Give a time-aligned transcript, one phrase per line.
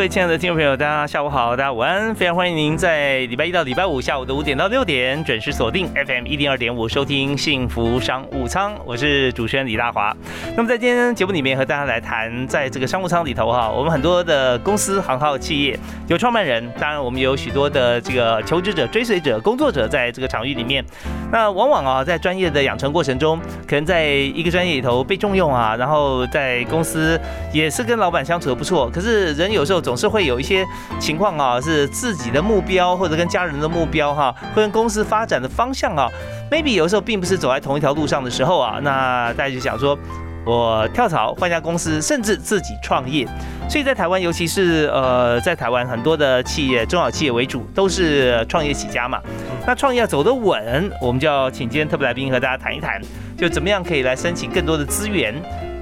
[0.00, 10.16] 各位亲爱的听众朋友，大家下午好，大家午安，非常欢迎您在礼拜一到礼拜五下午的五点到六点准时锁定 FM 一零二点五收听幸福商务舱，我是主持人李大华。
[10.56, 15.78] 那么在今天节目里面和大家来谈，在这个商务舱里头哈，我们很多的公司、行号、企业
[16.08, 20.82] 有创办人，当然我们有许多的这个求职者、追随者、工作者在这个场域里面。
[21.30, 27.20] 那往往啊，在专业的养成过程中，可能在一个专业里头被重用啊，然后在公司
[27.52, 29.78] 也是跟老板相处的不错，可是人有时候。
[29.89, 30.66] 总是会有一些
[30.98, 36.08] 情况啊，是自己的目标或者跟家人的目标哈，会跟公司发展的方向啊
[36.50, 39.98] ，maybe 有时候并不是走在同一条路上的时候啊，那大家就想说，
[40.44, 43.26] 我跳槽换家公司，甚至自己创业。
[43.68, 49.20] 所以在台湾，尤其是呃，在台湾很多的企业，中小企业为主，都是创业起家嘛。
[49.64, 53.00] 那创业要走得稳，我们就要请今天特别来宾和大家谈一谈，
[53.38, 55.32] 就怎么样可以来申请更多的资源。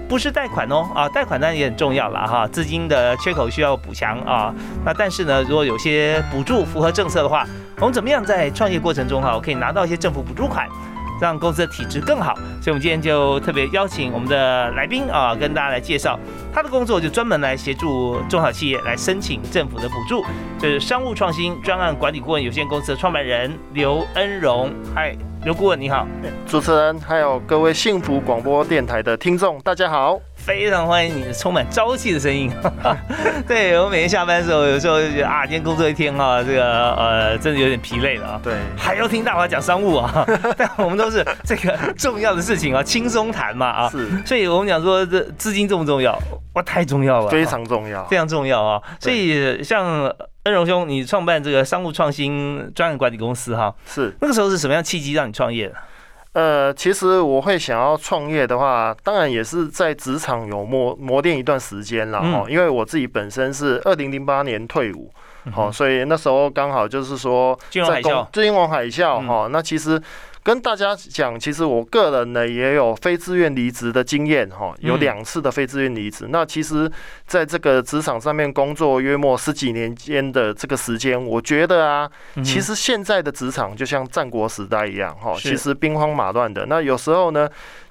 [0.09, 4.55] 不是贷款哦，啊，贷款当然也很重要了哈，资金的缺口需要补强啊。
[4.85, 10.67] 那但是呢，如果有些补助符合政策的话，我们怎么样在创业过程中哈，可以拿到一些政府补助款，
[11.21, 12.35] 让公司的体质更好？
[12.63, 16.19] 所以，我们今天就特别邀请我们的来宾啊，跟大家来介绍
[16.55, 20.25] 他的工作，就专门来协助中小企业来申请政府的补助，
[20.59, 24.73] 就是商务创新专案管理顾问有限公司的创办人刘恩荣。
[24.95, 25.15] 嗨。
[25.45, 26.07] 刘顾问你好，
[26.47, 32.51] 主持人还有各位幸福广播电台的听众，大家好，非常欢迎你充满朝气的声音。
[33.47, 38.41] 对我每天下班的时候，有时候就觉得啊，今天工作一天哈，这个呃，真的有点疲累了啊。
[38.43, 40.25] 对，还要听大华讲商务啊，
[40.57, 43.91] 但我们都是这个重要的事情啊，轻松谈嘛啊。
[43.91, 46.19] 是，所以我们讲说这资金重不重要？
[46.55, 48.81] 哇，太重要了，非常重要，非常重要啊。
[48.99, 50.11] 所以像。
[50.45, 53.75] 恩荣兄，你创办这个商务创新专业管理公司哈？
[53.87, 55.75] 是那个时候是什么样契机让你创业的？
[56.39, 62.45] 呃，其实我会想要创业的话，当然也是在职场有磨磨练一段时间了哈。
[62.49, 65.11] 因为我自己本身是二零零八年退伍，
[65.51, 69.49] 好，所以那时候刚好就是说金融海啸，金融海啸哈。
[69.51, 70.01] 那其实。
[70.49, 76.25] 跟大家讲，其实我个人呢也有非自愿离职的经验哈，有两次的非自愿离职。
[76.31, 76.91] 那其实
[77.27, 82.11] 在这个职场上面工作约莫十几年间的这个时间，我觉得啊，
[82.43, 86.65] 其实现在的职场就像战国时代一样哈，其实兵荒马乱的。
[86.65, 87.47] 那有时候呢。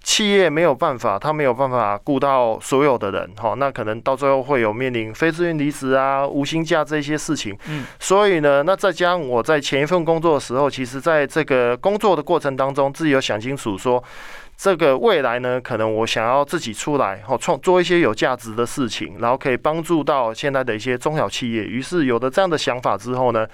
[0.07, 7.55] 企业没有办法，他没有办法顾到所有的人，哈，那可能到最后会有面临非自愿离职啊、无薪假这些事情。
[7.67, 14.01] 嗯，所以呢，那再加上我在前一份工作的时候，其实在这个工作的过程当中，自己有想清楚说，
[14.55, 21.65] 这个未来呢，可能我想要自己出来，哈，创做一些有价值的事情，然后可以帮助到现在的一些中小企业。
[21.65, 23.45] 于是有了这样的想法之后呢，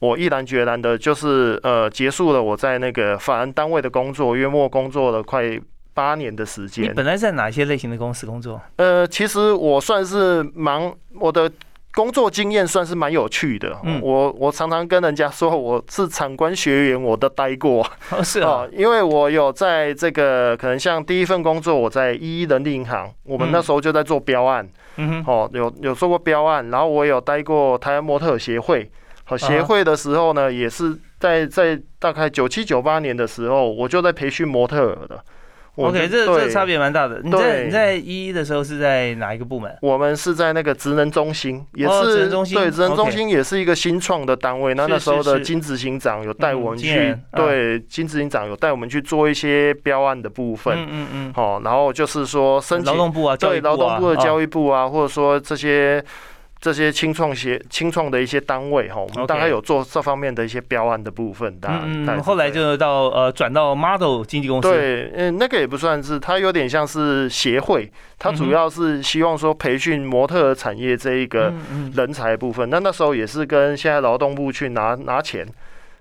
[0.00, 5.58] 我毅然决然的，就是呃，结束了我在那个法人单位的工作，月末工作了快。
[5.94, 8.60] 八年的时间，你本来在哪些类型的公司工作？
[8.76, 11.50] 呃，其实我算是蛮我的
[11.94, 13.78] 工作经验算是蛮有趣的。
[13.84, 17.86] 嗯，我我常常跟人家说我是产官学员，我都待过。
[18.24, 24.68] 是啊，因为我有在这个可能像第一份工作，我在一一人力银行，我们那时候就在做标案。
[24.96, 28.90] 嗯哼，哦，有有做过标案，然后我有待过台湾模特协会。
[29.22, 35.24] 好，协会的时候呢，也是在在大概九七九八年的时候，我就在培训模特儿的。
[35.76, 37.20] OK，这这差别蛮大的。
[37.22, 39.76] 你在你在一的时候是在哪一个部门？
[39.82, 42.56] 我们是在那个职能中心，也是职能中心。
[42.56, 44.72] 对，职能中心也是一个新创的单位。
[44.74, 50.76] 那那时候的金执行长有带我们去，对，金执行长有带我们去做一些标案的部分。
[50.76, 51.32] 嗯嗯嗯。
[51.34, 56.04] 好，然后就是说申请劳动部啊，对，劳动部的教育部啊，或者说这些。
[56.64, 61.60] 这些清创协、清创的一些单位哈，我们大概有做这方面的一些标案的部分。
[61.68, 62.22] 嗯嗯。
[62.22, 64.72] 后来就到呃转到 Model 经纪公司。
[64.72, 71.52] 对，嗯，那个也不算是，它有点像是协会，它主要是希望说培训模特产业这一个
[71.92, 72.70] 人才部分。
[72.70, 75.46] 那那时候也是跟现在劳动部去拿拿钱。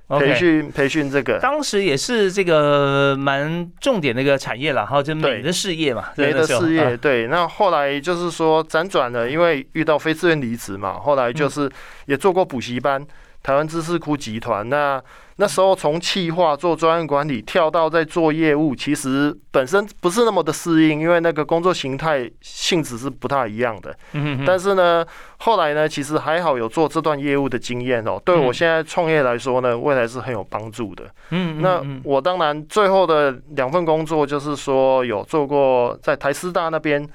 [0.09, 6.95] 培训培训这个，当时也是这个蛮重点的一个产业了，哈，就美的事业嘛，美的事业。
[6.97, 11.71] 对，那后来就是说辗转了，因为遇到非自愿离职嘛，后来就是
[12.05, 13.03] 也做过补习班，
[13.43, 14.67] 台湾知识库集团。
[14.67, 14.99] 那
[15.35, 23.95] 那时候从企划做专案管理跳到在做业务，其实本身不是那么的适应，因为那个工作形态性质是不太一样的。
[24.13, 25.03] 嗯但是呢，
[25.37, 31.03] 后来呢，其实还好有做这段业务的经验哦，对我现在创业来说呢，未来是很有帮助的。
[31.31, 37.05] 嗯那我当然最后的两份工作就是说有做过在台师大那边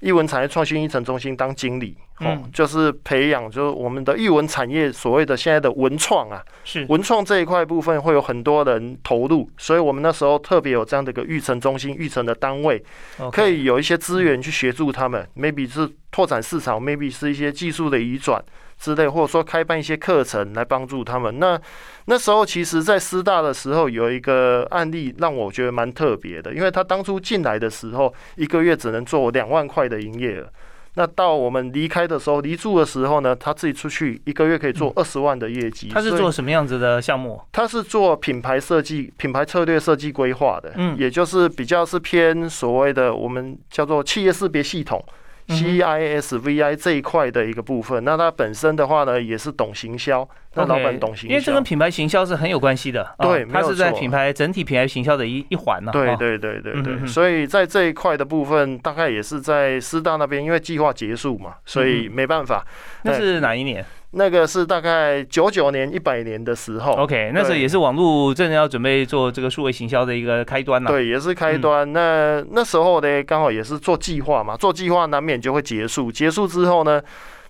[0.00, 12.82] 艺文产业创新一层中心当经理，哦嗯，就是培养就是我们的艺文产业所谓的现在的文创啊，是文创这一块部分会有很多人投入，所以我们那时候特别有这样的一个育成中心、育成的单位，
[13.30, 18.42] 可以有一些资源去协助他们，maybe 是拓展市场，maybe 是一些技术的移转
[18.78, 21.38] 之类，或者说开办一些课程来帮助他们。
[21.38, 21.60] 那
[22.06, 30.48] 那时候其实，在师大的时候有一个案例让我觉得蛮特别的，因为他当初进来的时候，一个月只能做两万块的营业额。
[30.96, 35.88] 那到我们离开的时候，离住的时候呢，他自己出去一个月可以做二十万的业绩。
[35.88, 37.40] 他是做什么样子的项目？
[37.52, 45.04] 他是做品牌设计、品牌策略设计规划的，嗯也就是比较是偏所谓的我们叫做企业识别系统。
[45.48, 53.04] 嗯哼 CIS、VI 这一块的一个部分，那他本身的话呢，也是懂行销，那老板懂行销，因为这跟品牌行销是很有关系的。
[53.18, 55.90] 啊对它是在品牌整体品牌行销的一一环呢。
[55.90, 62.64] 啊对对对对对，所以在这一块的部分，大概也是在师大那边，因为计划结束嘛，所嗯以没办法。
[63.02, 70.90] 那是哪一年那个是大概九九年、一百年的时候？OK，那时候也是网络正要准备做这个数位行销的一个开端了。
[70.90, 71.92] 对，也是开端。
[71.92, 76.10] 那那时候呢，刚好也是做计划嘛，做计划难免就会结束。
[76.10, 77.02] 结束之后呢，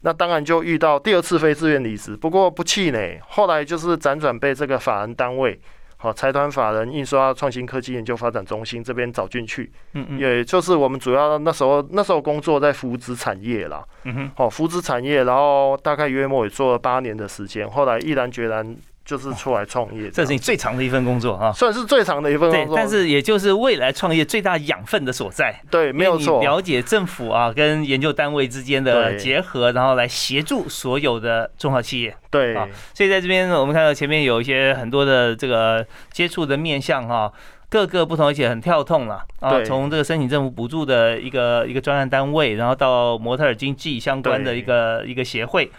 [0.03, 2.17] 那当然就遇到第二次非自愿离职。
[2.17, 5.59] 不过不气馁，后来就是辗转被这个法人单位，
[5.97, 21.53] 好财团法人印刷创新科技研究发展中心这边找进去，嗯嗯也就是我们主要那时候那时候工作在福祉产业啦，嗯哼，好，福祉产业，然后大概约莫也做了八年的时间，后来毅然决然就是出来创业，这是你最长的一份工作啊。
[21.53, 22.75] 算是最长的一份工，作。
[22.75, 25.59] 对但是也就是未来创业最大养分的所在。
[25.71, 32.17] 对，没有错你，了解政府啊跟研究单位之间的结合，然后来协助所有的中小企业。
[32.29, 37.33] 对啊所以在这边呢，我们看到前面有一些很多的这个接触的面向哈、
[37.69, 39.63] 各个不同，而且很跳痛了啊！
[39.65, 45.71] 从这个申请政府补助的一个一个专案单位，然后到模特儿经济相关的一个一个协会，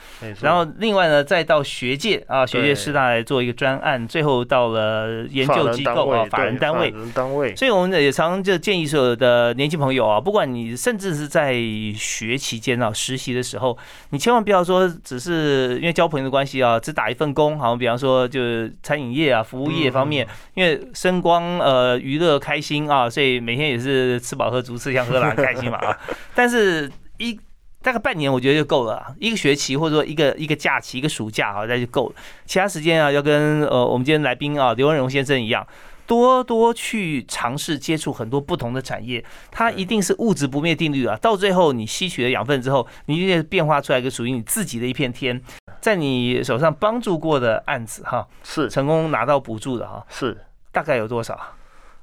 [0.42, 6.92] 然后另外呢，再到学界啊，学界师大来做一个专案，最后到了研究机构啊，法人单位。
[6.92, 6.98] 法。
[6.98, 11.54] 人单位，所以我们也常常就建议所有的年轻朋友啊，不管你甚至是在
[11.95, 13.78] 学期间啊实习的时候，
[14.10, 25.97] 你千万不要说只是因为交朋友的关系啊，只打一份工，好像比方说就是餐饮业啊、服务业方面，因为声光呃娱乐开心啊，所以每天也是吃饱喝足、吃香喝辣很开心嘛啊。
[26.33, 27.38] 但是一
[27.81, 32.15] 大概半年我觉得就够了啊，一个学期或者说一个一个假期、一个暑假啊，那就够了。
[32.45, 35.65] 其他时间啊，要跟呃我们今天来宾啊刘文荣先生一样。
[36.06, 39.21] 多多去尝试接触很多不同的产业，
[39.51, 41.18] 它一定是物质不灭定律啊。
[41.18, 45.41] 到最后你吸取了养分之后，你就变化出来一个属于你自己的一片天。
[45.81, 50.38] 在你手上帮助过的案子哈，是成功拿到补助的哈，是。
[50.71, 51.38] 大概有多少？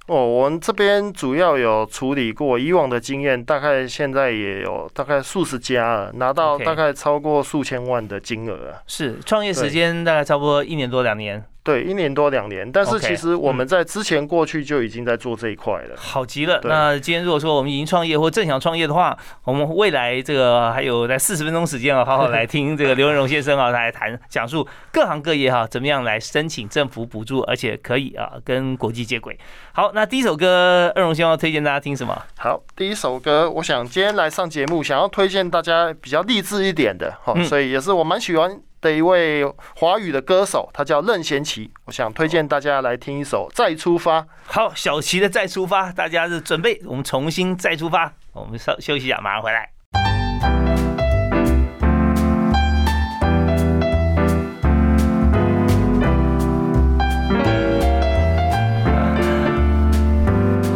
[0.07, 8.83] 哦，我们这边主要有处理过以往的经验，大概现在也有大概数十家了，拿到大概超过数千万的金额啊。
[8.87, 15.97] 是创业时间大概差不多一年多两年，对，一年多两年，但是其实我们在之前过去就已经在做这一块了。
[15.97, 16.61] 好极了。
[16.65, 29.39] 那今天如果说我们已经创业或正想创业的话，我们未来这个还有在四十分钟时间啊，好好来听这个刘文荣先生啊来谈讲述各行各业哈、怎么样来申请政府补助，而且可以啊跟国际接轨。
[29.73, 32.23] 好，那第一首歌，二荣希望推荐大家听什么？
[32.37, 39.43] 好，第一首歌，我想今天来上节目，想要推荐大家比较励志一点的，哈、嗯所以也是我蛮喜欢的一位
[39.77, 41.73] 华语的歌手，他叫任贤齐。
[41.87, 44.21] 我想推荐大家来听一首《再出发》。
[44.45, 48.13] 好，小齐的再出发，大家是准备我们重新再出发。
[48.35, 49.74] 我们稍休息一下，马上回来。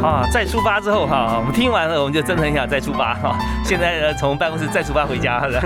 [0.08, 3.36] 啊，再出发之后哈，我们听完了，我们就真的很想再出发哈。
[3.62, 5.60] 现在呢，从办公室再出发回家了。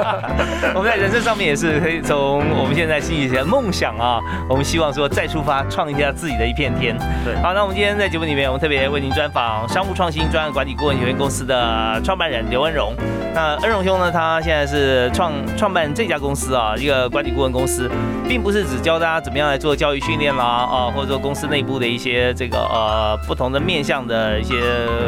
[0.76, 4.20] 我们在人生上面也是可以从我们现在心里的梦想啊，
[4.50, 6.94] 我们希望说再出发，创一下自己的一片天。
[7.24, 12.92] 对好，那我们今天在节目里面，我们特别为您专访商务创新专案管理顾问有限公司的创办人刘恩荣。
[13.32, 17.88] 那恩荣兄呢，他现在是创创办这家公司啊，一个管理顾问公司，
[18.28, 24.56] 并不是只教大家怎么样来做教育训练啦啊，或者说公司内部的一些这个呃不同的面向的一些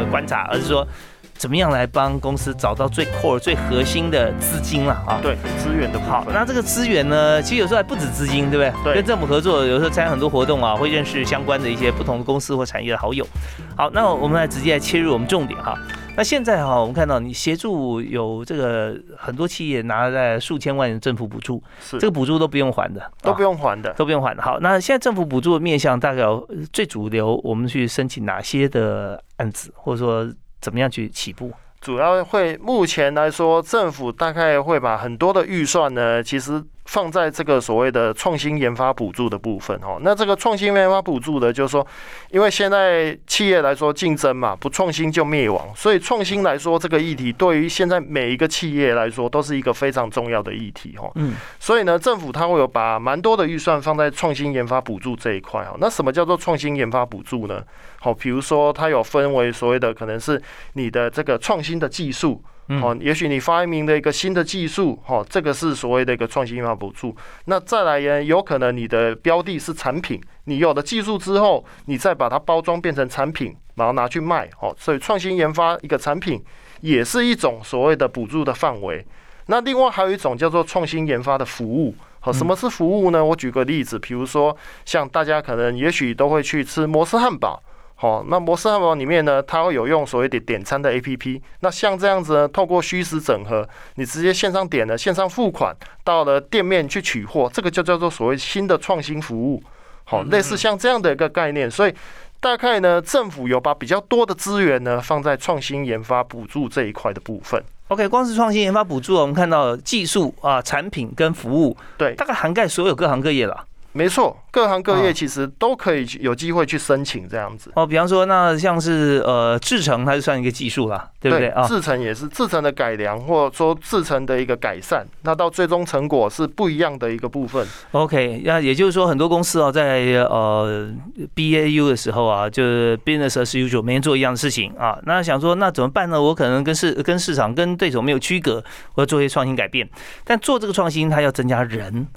[0.09, 0.87] 观察，而是说。
[1.35, 5.19] 怎么样来帮公司找到最 core、最核心的资金了啊？
[5.21, 6.13] 对，资源的部分。
[6.13, 8.93] 好，那这个资源呢，其实有时候还不止资金，对不对？
[8.93, 8.93] 对。
[8.93, 13.27] 跟政府合作，有时候参加很多活动啊，会认识相关的一些不同的公司或产业的好友。
[13.75, 15.75] 好，那我们来直接来切入我们重点哈。
[16.15, 24.35] 那现在哈，我们看到你协助有这个很多企业拿在数千万政府补助，是这个补助都不用还的，都不用还的，都不用还。
[24.35, 31.51] 好，那现在政府补助的面向大概有最主流，我们去申请哪些的案子，或者说怎么样去起步？
[31.81, 39.97] 主要会目前来说，政府大概会把很多的预算呢，其实放在这个所谓的创新研发补助的部分哦。
[40.01, 41.85] 那这个创新研发补助的，就是说，
[42.29, 51.11] 因为现在企业来说竞争嘛，不创新就灭亡，所以创新来说这个议题对于现在每一个企业来说都是一个非常重要的议题哦。
[51.15, 51.35] 嗯。
[51.59, 55.77] 所以呢，政府它会有把蛮多的预算放在创新研发补助这一块哦。
[55.79, 57.63] 那什么叫做创新研发补助呢？
[57.99, 60.41] 好，比如说它有分为所谓的可能是
[60.73, 62.43] 你的这个创新的技术，
[62.79, 67.13] 好，也许你发明的一个新的技术，哈，这个是所谓的一个创新研发补助。
[67.45, 76.41] 那再来呢，有可能你的标的是产品，你有了技术之后，你再把它包装变成产品，然后拿去卖，哦，所以创新研发一个产品
[76.79, 79.05] 也是一种所谓的补助的范围。
[79.47, 83.23] 那另外还有一种叫做创新研发的服务，好，什么是服务呢？
[83.23, 84.55] 我举个例子，比如说
[84.85, 87.61] 像大家可能也许都会去吃摩斯汉堡。
[88.03, 91.41] 哦，那摩斯汉堡里面呢，它会有用所谓的点餐的 APP。
[91.61, 99.63] 那像这样子呢，透过虚实整合，你直接线上点了，线上付款，到了店面去取货，这个就叫做所谓新的创新服务。
[100.03, 101.71] 好，类似像这样的一个概念。
[101.71, 101.95] 所以
[102.41, 107.63] 大概呢，政府有把比较多的资源呢放在创新研发补助这一块的部分。
[107.87, 113.65] OK，光是创新研发补助，我们看到技术啊、产品跟服务，对，大概涵盖所有各行各业了。
[113.95, 117.85] 没错，各行各业其实都可以有机会去申请这样子哦。
[117.85, 121.67] 比方说，那像是呃制成，它就算一个技术啦，对不对啊？
[121.67, 127.65] 制成也是制成的改良，或者说制成的一个改善，那到最终成果是不一样的一个部分。
[127.91, 130.91] OK，那也就是说，很多公司哦，在呃
[131.35, 134.97] BAU 的时候啊，就是 business as usual，每天做一样的事情啊。
[135.03, 136.19] 那想说，那怎么办呢？
[136.19, 138.63] 我可能跟市跟市场跟对手没有区隔，
[138.95, 139.87] 我要做一些创新改变。
[140.23, 142.07] 但做这个创新，它要增加人。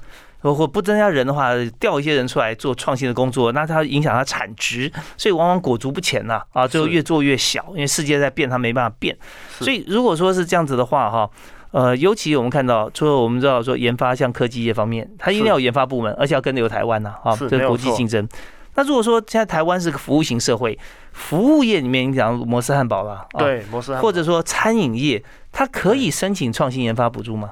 [0.41, 9.17] 如果不增加人的话，调一些人出来做创新的工作，那它影响它产值，所以往往裹足不前呐啊，最后越做越小，因为世界在变，它没办法变。
[9.59, 11.29] 所以如果说是这样子的话哈，
[11.71, 18.27] 呃，尤其我们看到，除了我们知道说研发像科技业方面，它一定要有研发部门，而且要跟得有台湾呐啊，这是国际竞争。
[18.75, 20.77] 那如果说现在台湾是个服务型社会，
[21.11, 27.49] 服务业里面你讲摩斯汉堡了，对，摩斯汉，或者说餐饮业，它可以申请创新研发补助吗？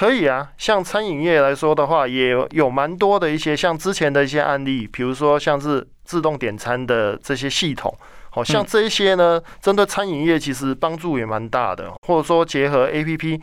[0.00, 7.94] 可以啊，像餐饮业来说的话，也有蛮多的一些像之前的一些案例，比如说像是自动点餐的这些系统，
[8.30, 13.42] 好像这一些呢，针对餐饮业其实帮助也蛮大的，或者说结合 A P P。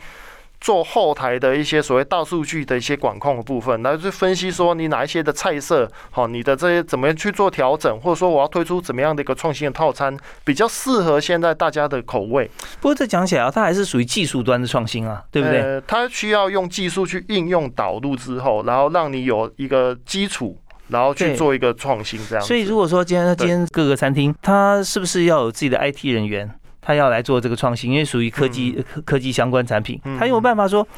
[0.60, 12.50] 做后台的一些所谓大数据的一些管控的部分，来去分析说你哪一些的菜色，好，你的这些怎么样去做调整，或者说我要推出怎么样的一个创新的套餐，比较适合现在大家的口味。
[12.80, 15.80] 不过这讲起来啊，它还是属于技术端的创新啊，对不对？
[15.86, 22.44] 它需要用技术去应用导入之后，然后让你有一个基础，然后去做一个创新这样。
[22.44, 26.50] 所以如果说今天今天各个餐厅，它是不是要有自己的 IT 人员？
[26.88, 30.88] 他要来做这个创新，因为属于科技科科技相关产品，他有办法说，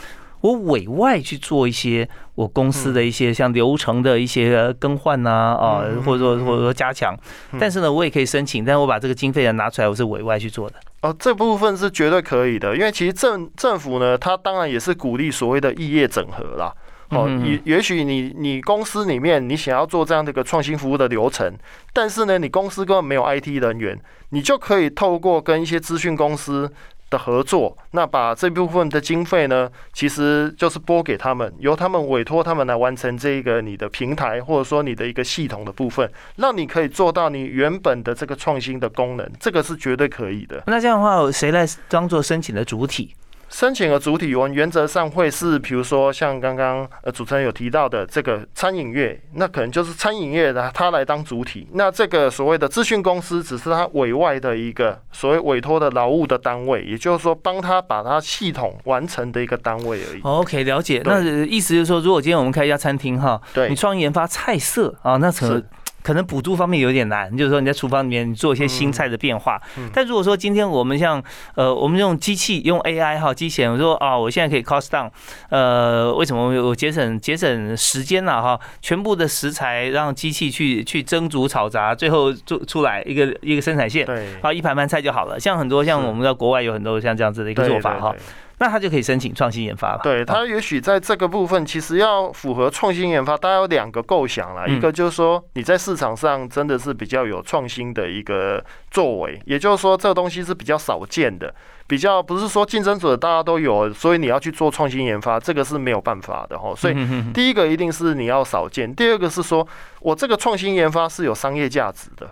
[0.40, 5.30] 我委外去做一些我公司的一些像流程的一些更换呐
[5.60, 7.12] 啊，或者说或者说加强，
[7.58, 10.76] 但是呢，我也可以申请，但是我把这个经费呢拿出来，我是委外去做的。
[11.02, 16.72] 哦，这部分是绝对可以的，因为其实政政府呢，它当然也是鼓励所谓的异业整合啦。
[17.10, 21.52] 哦，也也许你你公司里面你想要做这样的一个创新服务的流程，
[21.92, 24.00] 但是呢，你公司根本没有 IT 人员，
[24.30, 26.72] 你就可以透过跟一些资讯公司
[27.10, 40.62] 的合作，那把这部分的经费呢，其实就是拨给他们，由他们委托他们来完成这个你的平台或者说你的一个系统的部分，让你可以做到你原本的这个创新的功能，这个是绝对可以的。
[40.68, 43.12] 那这样的话，谁来当做申请的主体？
[43.50, 60.20] 申请的主体，我原则上会是，比如说像刚刚呃主持人有提到的这个餐饮业，那可能就是餐饮业的他来当主体，那这个所谓的资讯公司只是他委外的一个所谓委托的劳务的单位，也就是说帮他把他系统完成的一个单位而已。
[60.22, 61.02] OK，了解。
[61.04, 65.62] 那意思就是说，如果今天我们开一家餐厅哈，对，你创意研发菜色啊，那成。
[66.02, 69.60] 可能补助方面有点难，就是说你在厨房里面做一些新菜的变化。
[69.92, 71.22] 但如果说今天我们像
[71.54, 75.10] 呃，我们用机器用 AI 哈，机器人我说啊，我现在可以 cost down，
[75.50, 78.58] 呃，为什么我节省节省时间了哈？
[78.80, 85.38] 全部的食材让机器去去蒸煮炒炸，最后做出来一个一个生产线，对，啊，一盘盘菜就好了。
[85.38, 88.14] 像很多像我们在国外有很多像这样子的一个做法哈。
[88.60, 90.00] 那他就可以申请创新研发了。
[90.02, 94.68] 对他也许在这个部分，其实要符合创新研发，大概有两个构想了。
[94.68, 101.54] 一个就是说，你在市场上真的是比较有创新的一个作为，也就是说，这个东西是比较少见的，
[101.86, 106.74] 比较不是说竞争者大家都有，所以你要去做创新研发，这个是没有办法的哈。
[106.76, 106.94] 所以
[107.32, 109.66] 第一个一定是你要少见，第二个是说
[110.00, 112.26] 我这个创新研发是有商业价值的，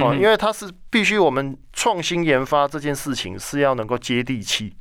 [0.00, 4.72] 哦，因为它是必须我们创新研发这件事情是要能够接地气。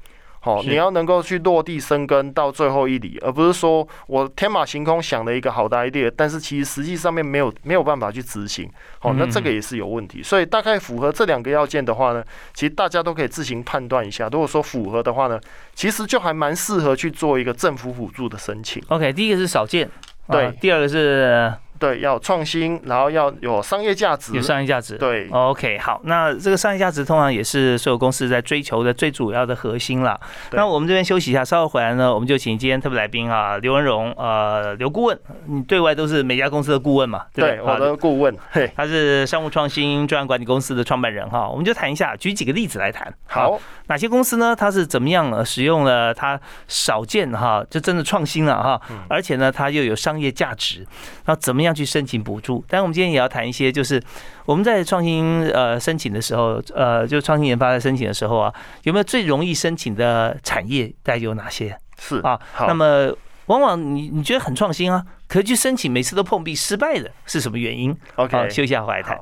[0.46, 8.70] 好，你要能够去落地生根到最后一里，而不是说我天马行空想了一个好的 idea，但是其实实际上面没有没有办法去执行。
[9.00, 10.22] 好，那这个也是有问题。
[10.22, 12.22] 所以大概符合这两个要件的话呢，
[12.54, 14.28] 其实大家都可以自行判断一下。
[14.28, 15.40] 如果说符合的话呢，
[15.74, 18.84] 其实就还蛮适合去做一个政府辅助的申请。
[18.90, 19.90] OK，第一个是少见，
[20.30, 21.54] 对，第二个是。
[21.80, 24.98] 对，要创新，然后要有商业价值，有商业价值。
[24.98, 30.20] 对，OK，好，那这个商业价值通常也是所有公司在追求的最主要的核心了。
[30.52, 37.26] 那我们这边休息一下，稍后回来呢，我们就请今天特别来宾啊，刘文荣，呃，刘顾问，你对外都是每家公司的顾问嘛？
[37.34, 43.14] 对，我的顾问，嘿，他是商务创新专案管理公司的创办人哈，我们就谈一下，举几个例子来谈。
[43.28, 44.56] 好，哪些公司呢？
[44.56, 50.86] 它是怎么样使用了它少见哈，就真的创新了哈，而且呢，它又有商业价值，
[51.26, 52.64] 那怎么样去申请补助？
[52.68, 54.02] 但我们今天也要谈一些，就是
[54.46, 58.54] 我们在创新呃申请的时候，呃，就创新研发在申请的时候啊，
[58.84, 60.88] 有没有最容易申请的产业？
[61.04, 61.78] 大概有哪些？
[62.00, 63.16] 是啊，那么
[63.46, 69.18] 往往你你觉得很创新啊，可是去申请每次都碰壁失败的是什么原因？OK，休息下回来谈。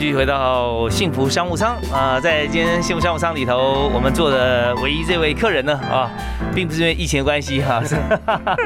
[0.00, 6.10] 继续回到幸福商务舱啊，在今天幸福商务舱里头，我们坐的唯一这位客人呢啊，
[6.54, 7.82] 并不是因为疫情的关系哈，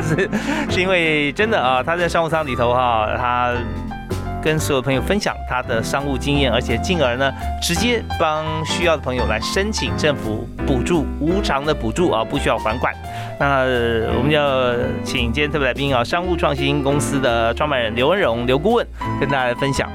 [0.01, 0.31] 是
[0.71, 3.53] 是因为真的啊，他在商务舱里头哈，他
[4.45, 12.95] 跟所有朋友分享他的商务经验，而且进而呢，直接帮需要的朋友来申请政府补助，无偿的补助啊，不需要还款。
[13.41, 13.65] 那
[14.17, 14.73] 我们要
[15.03, 18.87] 请今天特别来宾啊，商务创新公司的创办人刘文荣刘顾问
[19.19, 19.91] 跟大家分享。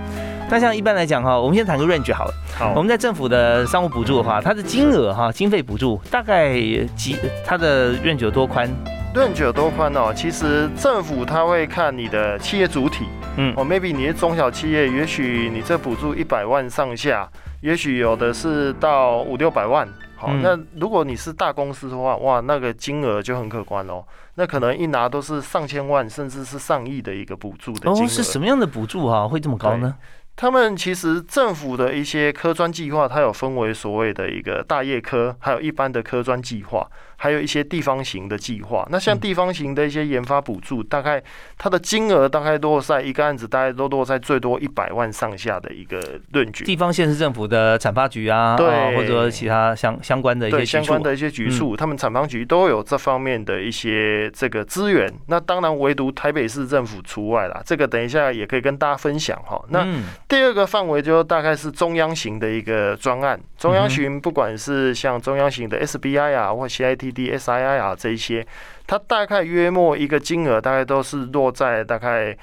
[0.52, 2.34] 那像一般来讲哈，我们先谈个 range 好了。
[2.58, 6.60] 好，我们在政府的商务补助的话，它的金额哈，经费补助大概
[6.96, 8.68] 几，它的 range 有多宽
[9.14, 10.12] ？range 有多宽哦？
[10.16, 13.06] 其实政府他会看你的企业主体，
[13.38, 17.30] 嗯，哦，maybe 你是中小企业，也许你这补助一百万上下，
[17.62, 19.88] 也许有的是到五六百万。
[20.16, 24.04] 好，那如果你是大公司的话，哇，那个金额就很可观哦。
[24.36, 28.06] 那可能一拿都是上千万，甚至是上亿的一个补助的金额。
[28.06, 29.26] 哦，是什么样的补助啊？
[29.26, 29.96] 会这么高呢？
[30.42, 36.90] 他们其实政府的一些科专计划，它有分为所谓的一个大业科，还有一般的科专计划。
[37.22, 41.22] 还有一些地方型的计划，那像地方型的一些研发补助，大概
[41.58, 46.02] 它的金额大概落在一个案子，大概都落在最多一百万上下的一个
[46.32, 46.64] 论据。
[46.64, 55.14] 地方县市政府的产发局啊，对，或者说其他相相关的一些相关的一些局处，他们产发局都有这方面的一些这个资源。
[55.28, 59.62] 那当然唯独台北市政府除外啦，这个等一下也可以跟大家分享哈。
[59.68, 59.86] 那
[60.30, 67.09] 第二个范围就大概是中央型的一个专案，中央型不管是像中央型的 SBI 啊或 CIT。
[67.12, 68.46] D S I I 啊，这一些，
[68.88, 72.38] 它大概约莫一个金额，大概都是落在大概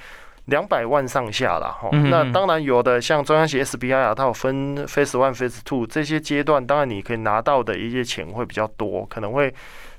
[0.46, 1.90] 两百万上下啦哈。
[1.92, 9.52] 那当然有的像中央型 S B I 啊，它有分 Phase One、Phase Two 这些阶段，当然你可以拿到的一些钱会比较多，可能会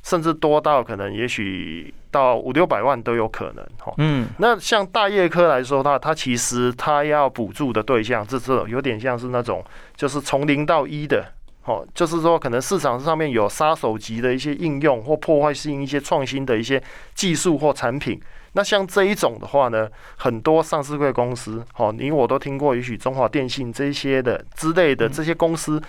[0.04, 3.94] 甚至多到可能也许到五六百万都有可能哈。
[3.98, 9.62] 嗯，那像大业科来说，它它其实它要补助的对象，这是有点像是那种
[9.98, 11.26] 就是从零到一的。
[11.68, 16.82] 哦，就是说，可能市场上面有杀手级的一些应用或破坏性一些创新的一些
[17.14, 18.20] 技术或产品。
[18.54, 25.82] 那像这一种的话呢，很多上市贵公司，哦，你我都听过，也许中华电信这些的之类的这些公司。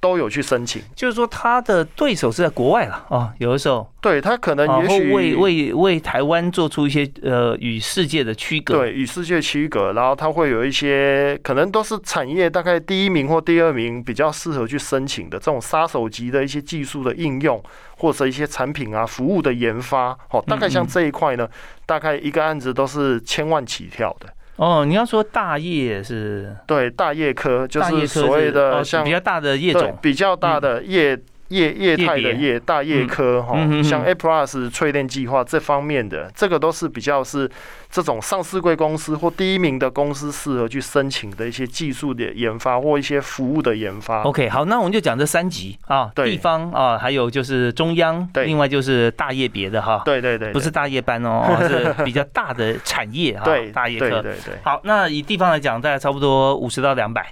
[0.00, 3.90] 都有去申请，就是说他的对手是在国外了啊，有的时候。
[4.00, 17.60] 对他可能也许为为为台湾做出一些呃与世界的区隔，对与世界区隔，然后他会有一些可能都是产业大概第一名或第二名比较适合去申请的这种杀手级的一些技术的应用
[17.96, 21.48] 或者一些产品啊服务的研发，哦，大概像这一块呢，
[21.84, 24.28] 大概一个案子都是千万起跳的。
[24.56, 26.56] 哦，你要说大叶是？
[26.66, 37.50] 对，大叶科就是所谓的像比较大的叶种，比较大的业液液态的液液大叶科哈像 A Plus 淬炼计划这方面的，这个都是比较是
[37.90, 44.22] 这种上市贵公司或第一名的公司适合去申请的一些技术的研发或一些服务的研发。
[44.22, 54.08] OK，好，那我们就讲这三级啊，地方啊，还有就是中央，另外就是大业别的哈，对对对，不是大夜班哦，是比较大的产业哈，对大业科。
[54.08, 57.26] 对对对好，那以地方来讲，大概差不多五十到两百。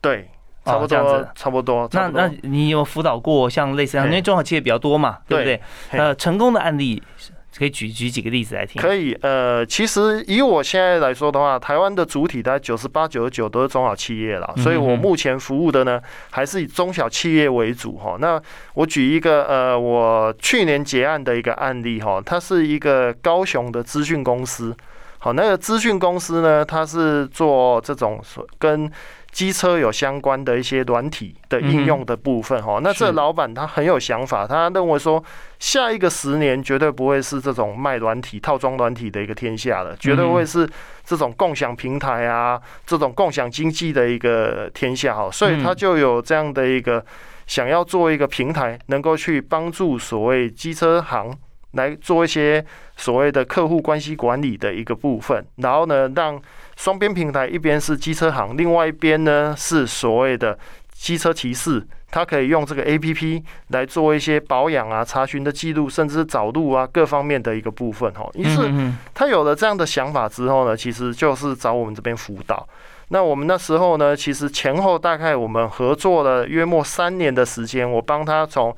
[0.00, 0.28] 对，
[0.66, 1.88] 差不多差不多。
[1.92, 5.60] 那那你有辅导过像类似这样，因为中小企业比较多嘛，对不对？
[5.92, 7.02] 呃，成功的案例
[7.56, 8.82] 可以举举几个例子来听。
[8.82, 15.98] 可以，呃，其实以我现在来说的话，台湾的主体大概九十八、九十九都是中小企业了，所以我目前服务的呢，
[16.30, 18.16] 还是以中小企业为主哈。
[18.20, 18.38] 那
[18.74, 24.76] 我举一个呃，我去年结案的一个案例哈，它是一个高雄的资讯公司，
[25.18, 28.22] 好，那个资讯公司呢，它是做这种
[28.58, 28.90] 跟
[29.32, 35.22] 机车有相关的一些软体的应用的部分哈、那这老板他很有想法，他认为说
[35.58, 40.66] 下一个十年绝对不会是这种卖软体、套装软体的一个天下了，绝对会是
[41.04, 47.04] 这种共享平台啊，这种共享经济的一个天下哈，所以他就有这样的一个
[47.46, 51.36] 想要做一个平台，能够去帮助所谓机车行
[51.72, 52.64] 来做一些
[52.96, 56.40] 所谓的客户关系管理的一个部分，然后呢，让
[56.76, 60.58] 双边平台一边是机车行，另外一边呢是所谓的
[60.92, 68.26] 机车骑士，他可以用这个 A P P 来做一些保养啊、查询的记录，甚至是找路啊各方面的一个部分哈。
[68.34, 68.70] 于是
[69.12, 72.66] 他有了这样的想法之后呢，其实就是找我们这边辅导。
[73.08, 78.74] 那我们那时候呢，其实前后大概我们合作了约莫三年的时间，我帮他从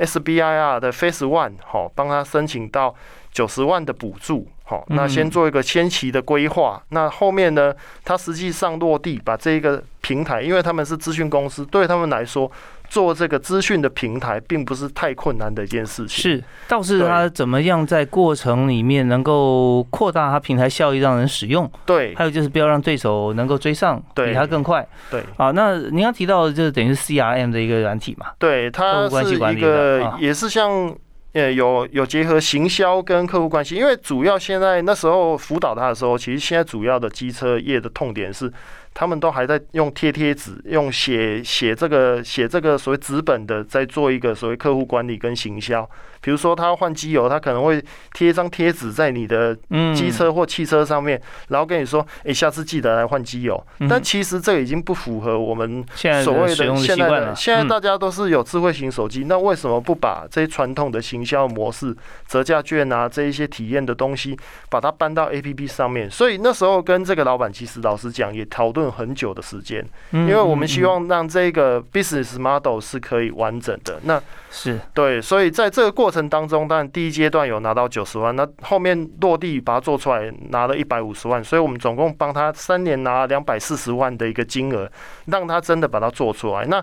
[0.00, 2.94] SBIR 的 Phase One 好，帮他申请到
[3.30, 6.82] 九十万的补助，好，那先做一个先期的规划。
[6.88, 12.50] 那后面呢，他实际上落地，把这一个平台，因为他们是资讯公司，对他们来说，
[12.90, 16.08] 做这个资讯的平台并不是太困难的一件事情。
[16.08, 24.86] 是，倒是他怎么样在过程里面能够扩大他平台效益，让人使用，对还有就是不要让对手能够追上，对比他更快。
[25.10, 28.26] 对啊，那您刚提到的就是等于是 CRM 的一个软体嘛？
[28.38, 30.94] 对，客它是一个啊也是像。
[31.32, 38.52] 呃，有有结合行销跟客户关系，因为主要现在那时候辅导他的时候，其实现在主要的机车业的痛点是，
[38.92, 45.88] 他们都还在用贴贴纸，用写写这个写这个所谓纸本的，在做一个所谓客户管理跟行销。
[46.22, 53.58] 比如说他要换机油，他可能会贴一张贴纸在你的嗯，机车或汽车上面，然后跟你说，诶，下次记得来换机油。
[53.78, 55.82] 嗯但其实这已经不符合我们
[56.22, 61.96] 所谓的现在的现在嗯大家都是有智慧型手机，那为什么不把这些传统的行销模式、
[62.28, 66.10] 折价券啊这一些体验的东西，把它搬到 A P P 上面？
[66.10, 73.98] 所以那时候跟这个老板，其实老实讲也讨论很久的时间，嗯因为我们希嗯望让这个 business model 是可以完整的。
[74.04, 84.88] 那是对，所以在这个过程当中，当然第一阶段有拿到九十万，那后面落地把它做出来，拿了一百五十万，所以我们总共帮他三年拿两百四十万的一个金额，
[85.26, 86.64] 让他真的把它做出来。
[86.66, 86.80] 那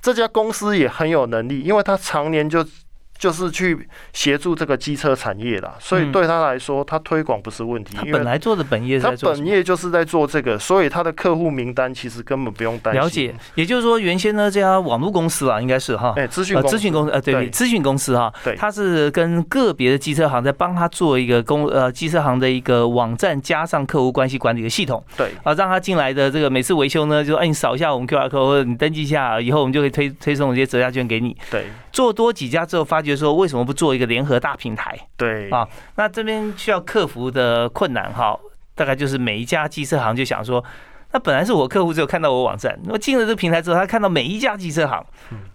[0.00, 2.64] 这家公司也很有能力，因为他常年就
[3.18, 6.12] 就是去协助这个机车产业啦，所以嗯。
[6.12, 9.32] 对他来说，他推广不是问题他，本来做的本业是他在做？
[9.32, 13.02] 本业就是在做这个，所以他的客户名单其实根本不用担心。
[13.02, 18.56] 了解，也就是说，原先呢这家网络公司啊，应该是哈，哎，资讯呃，公咨询公司，呃，对咨询公司哈，对。
[18.56, 25.30] 它是跟个别的机车行在帮他做一个公呃机车行的一个网站，加上客户关系管理的系统对。
[25.42, 31.36] 啊，让他进来的这个每次维修呢，就说哎，你扫一下我们 QR code，或者你登记一下，以后我们就可以推推送一些折价券给你。
[31.50, 31.66] 对。
[31.92, 34.98] 做多几家之后，发觉说为什么不做一个联合大平台？
[35.16, 38.38] 对啊那这边需要克服的困难哈，
[38.74, 40.64] 大概就是每一家机车行就想说。
[41.10, 45.02] 那本来是我客户只有看到我网站，我进了这个平台之后，他看到每一家机车行，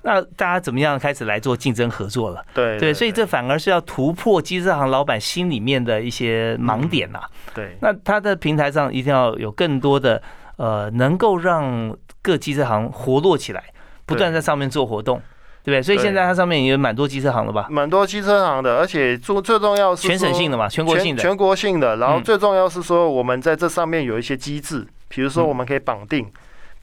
[0.01, 2.43] 那大家怎么样开始来做竞争合作了？
[2.55, 7.21] 对对，所以这反而是要突破机车行老板心里面的一些盲点呐、
[7.53, 10.19] 对那他的平台上一定要有更多的
[10.55, 13.63] 呃，能够让各机车行活络起来，
[14.07, 15.21] 不断在上面做活动，
[15.63, 15.81] 对不对？
[15.81, 17.67] 所以现在它上面也有蛮多机车行了吧？
[17.69, 21.21] 蛮多机车行的，而且最最重要是全省性的嘛，全国性的。
[21.21, 26.29] 全国性的，然后嗯最重要是说我们在这上面有一些机制，比如说嗯我们可以绑定。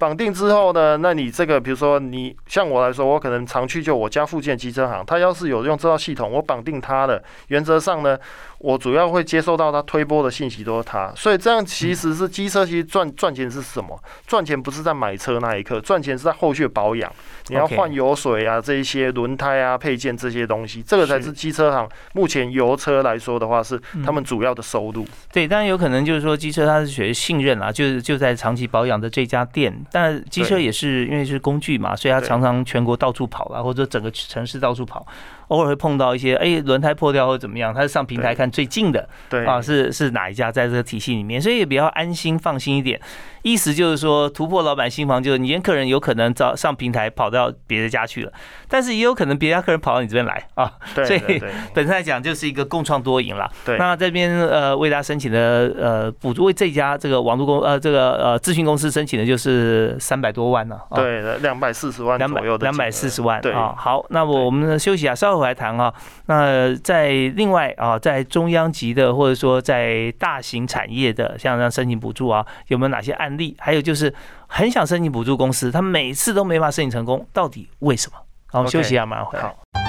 [0.00, 8.18] 绑定之后呢，那你这个比如说你像我来说，我可能常去就我家附近的机车行，他要是有用这套系统，我绑定它的，原则上呢，
[8.60, 14.02] 我主要会接收到他推播的信息都是他，所以这样其实是机车其实赚赚钱是什么？
[14.26, 17.12] 赚钱不是在买车那一刻，赚钱是在后续保养，
[17.48, 25.06] 你要换油水啊，这一些轮胎啊、配件这些东西，这个才是是机车行目前油车来说的话是他们主要的收入。
[25.30, 35.06] 对，当然有可能就是说机车它是属于信任啦，就是就在长期保养的这家店但机车也是因为是工具嘛，所以它常常全国到处跑啊，或者整个城市到处跑，
[35.50, 39.46] 偶尔会碰到一些哎轮胎破掉或者怎么样，他是上平台看最近的对。
[39.46, 43.00] 啊，是是哪一家在这个体系里面，所以也比较安心放心一点。
[43.42, 48.32] 意思就是说，突破老板心房，就是你今天客人有可能找上平台跑到别的家去了，
[48.68, 53.50] 但是也有可能别家客人跑到你这边来啊，对所以 本身来讲就是一个共创多赢啦。
[53.64, 53.78] 对。
[53.78, 60.96] 那这边呃为大家申请的呃补助，为这家这个网络公呃这个呃咨询公司申请的就是三百多万呢、啊。
[60.96, 63.52] 对，两百四十万两百左右的两百四十万对。
[63.52, 65.92] 啊，好，那我我们休息一下，稍后回来谈啊。
[66.26, 73.56] 那在另外啊，在中央级的或者说在大型产业的，像这样申请补助啊，有没有哪些案例？
[73.58, 74.14] 还有就是
[74.46, 78.18] 很想申请补助公司，他每次都没法申请成功，到底为什么？
[78.52, 79.79] 好，我们休息一下，马上回来。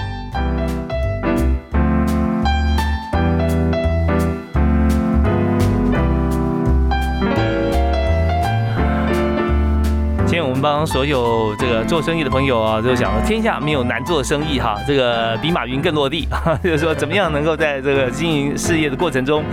[10.62, 16.28] 帮所有这个做生意的朋友啊，就讲了天下没有难做的生意哈，这个比马云更落地，
[16.63, 19.43] 就是说怎么样能够在这个经营事业的过程中。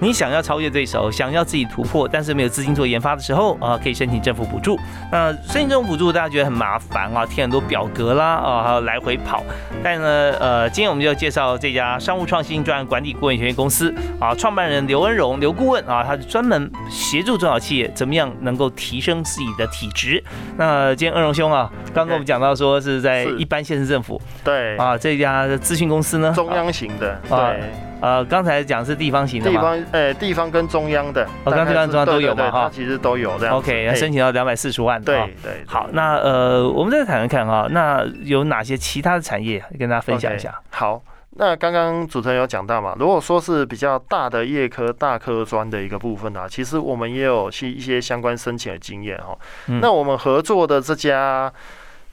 [0.00, 4.78] 你想要超越对手，想要自己突破，但是没有资金做研发的时候啊，可以申请政府补助。
[5.10, 9.42] 那申请政府补助，大家觉得很麻烦啊，填很多表格啦啊，还要来回跑。
[9.82, 20.22] 但呢，呃，今天我们就要介绍这家商务创新专案管理顾问有限公司啊，创办人刘恩荣刘顾问啊，他是专门协助中小企业怎么样能够提升自己的体质。
[20.56, 27.62] 那今天恩荣兄啊，刚跟我们讲到说是在一般县市政府对，啊，这家的咨询公司呢，中央型的，啊对，
[28.00, 29.50] 呃，刚才讲是地方型的。
[29.50, 33.56] 地方呃地方跟中央的，哦刚刚地方中央都有嘛哈其实都有这样。
[33.56, 35.02] OK，嘿申请到两百四十万。
[35.02, 49.36] 对啊对，对好，那呃，我们再谈谈看啊，那有哪些其他的产业跟大家分享一下好，那刚刚主持人有讲到嘛，如果说是比较大的业科、大科专的一个部分啊，其实我们也有去一些相关申请的经验哈。
[49.66, 51.52] 嗯那我们合作的这家。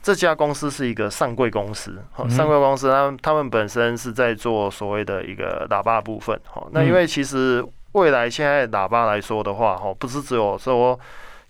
[0.06, 6.64] 这家公司是一个上柜公司，上柜公司，他们他们本身是在做所谓的一个喇叭部分，哈。
[6.70, 10.96] 那因为其实未来现在喇叭来说的话，哈，不是只有说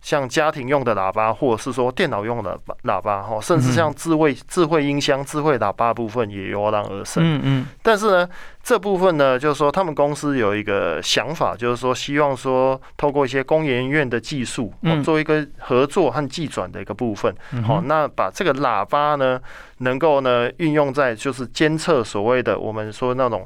[0.07, 7.25] 像家庭用的喇叭，或者是说电脑用的喇叭，哈，甚至像智慧智慧音箱、智慧喇叭部分也油然而生。
[7.25, 8.29] 嗯嗯但是呢，
[8.63, 17.35] 这部分呢，就是说他们公司有一个想法，就是说希望说透过一些工研院的技术，做一个合作和技转的一个部分。
[17.51, 19.41] 嗯，好、哼那把这个喇叭呢，
[19.79, 23.45] 能够呢运用在就是监测所谓的我们说那种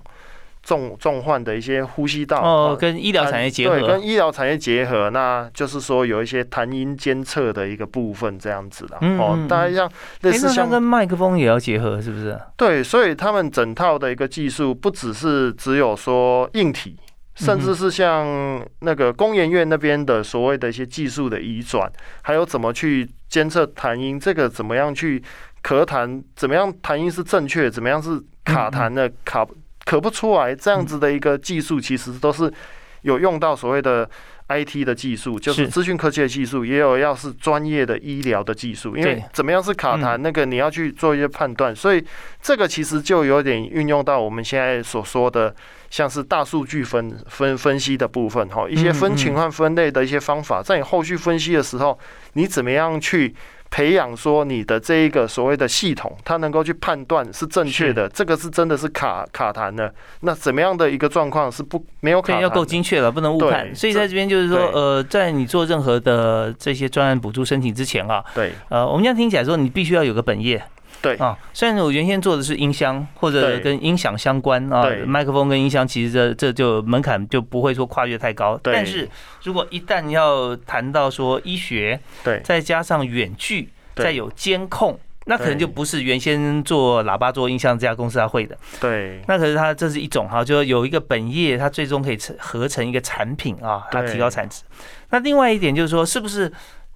[0.62, 8.96] 重重患的一些呼吸道哦，跟医疗产业结合对，合跟，医疗产业结合，那就是说有一些痰音监测的一个部分这样子的。
[9.18, 9.90] 哦大概像
[10.22, 12.38] 类似像跟麦克风也要结合，是不是？
[12.56, 16.96] 对，所以他们整套的一个技术不只是只有说硬体。
[17.36, 25.22] 甚至是像那个工研院那边的所谓的一些技术的移转，还有怎么去监测痰音，这个怎么样去
[25.62, 29.46] 咳痰，怎么样痰音是正确，怎么样是卡痰的卡
[29.90, 32.52] 咳不出来，这样子的一个技术，其实都是
[33.00, 34.08] 有用到所谓的
[34.48, 35.64] IT 的技术，就是。
[35.64, 42.04] 是资讯科技的技术，也有要是专业的医疗的技术，因为怎么样是卡痰，那个你要去做一些判断，所以
[42.40, 45.52] 这个其实就有点运用到我们现在所说的，
[45.90, 51.98] 像是大数据分分分析的部分哈，一些分情况分类的一些方法，在你后续分析的时候，
[52.34, 53.34] 你怎么样去
[53.70, 62.64] 培养说你的这一个所谓的系统，它能够去判断是正确的，这个是真的是卡卡痰的，那怎么样的一个状况是不没有卡对，要够？
[62.64, 63.74] 精确了，不能误判。
[63.74, 68.52] 所以在这边就是说，呃，在你做任何的这些专案补助申请之前啊，对。
[68.68, 70.62] 呃，我们这样听起来说，你必须要有个本业
[71.02, 71.36] 对啊。
[71.52, 78.58] 虽然我原先做的是音箱或者跟音响相关啊，麦克风跟音箱，其实这这就门槛就不会说跨越太高。
[78.62, 79.08] 但是
[79.42, 84.98] 如果一旦要谈到说医学，对再加上远距，对再有监控。
[85.26, 94.62] 那可能就不是原先做喇叭、做音箱这家公司他会的，对那可是它这是一种哈，就有一个本业，它最终可以成合成一个产品啊，它提高产值。
[95.10, 96.50] 那另外一点就是说，是不是